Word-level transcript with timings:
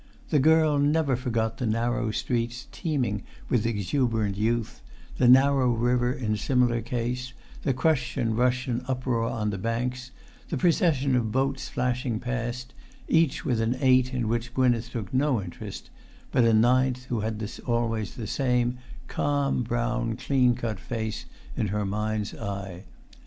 The 0.31 0.39
girl 0.39 0.79
never 0.79 1.15
forgot 1.15 1.59
the 1.59 1.67
narrow 1.67 2.09
streets 2.09 2.65
teeming 2.71 3.21
with 3.49 3.67
exuberant 3.67 4.35
youth, 4.35 4.81
the 5.19 5.27
narrow 5.27 5.69
river 5.69 6.11
in 6.11 6.37
similar 6.37 6.81
case, 6.81 7.33
the 7.61 7.71
crush 7.75 8.17
and 8.17 8.35
rush 8.35 8.67
and 8.67 8.83
uproar 8.87 9.25
on 9.29 9.51
the 9.51 9.59
banks, 9.59 10.09
the 10.49 10.57
procession 10.57 11.15
of 11.15 11.31
boats 11.31 11.69
flashing 11.69 12.19
past, 12.19 12.73
each 13.07 13.45
with 13.45 13.61
an 13.61 13.77
eight 13.79 14.11
in 14.11 14.27
which 14.27 14.55
Gwynneth 14.55 14.89
took 14.89 15.13
no 15.13 15.39
interest, 15.39 15.91
but 16.31 16.45
a 16.45 16.51
ninth 16.53 17.03
who 17.03 17.19
had 17.19 17.47
always 17.67 18.15
the 18.15 18.25
same 18.25 18.79
calm, 19.07 19.61
brown, 19.61 20.15
clean 20.15 20.55
cut 20.55 20.79
face 20.79 21.25
in 21.55 21.67
her 21.67 21.85
mind's 21.85 22.33
eye. 22.33 22.85